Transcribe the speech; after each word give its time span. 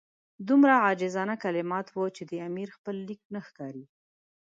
دومره 0.47 0.73
عاجزانه 0.85 1.35
کلمات 1.43 1.87
وو 1.91 2.05
چې 2.15 2.23
د 2.31 2.33
امیر 2.47 2.69
خپل 2.77 2.95
لیک 3.07 3.21
نه 3.33 3.39
ښکاري. 3.47 3.85